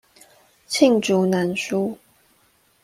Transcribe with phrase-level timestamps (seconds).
[0.67, 1.95] 罄竹難書